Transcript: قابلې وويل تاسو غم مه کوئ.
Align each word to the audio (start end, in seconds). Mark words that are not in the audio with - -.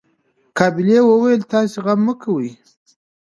قابلې 0.57 0.97
وويل 1.05 1.41
تاسو 1.53 1.77
غم 1.85 1.99
مه 2.05 2.13
کوئ. 2.21 2.49